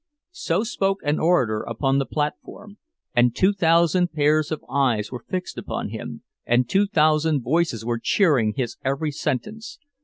[0.31, 2.79] —So spoke an orator upon the platform;
[3.15, 8.01] and two thousand pairs of eyes were fixed upon him, and two thousand voices were
[8.03, 9.77] cheering his every sentence.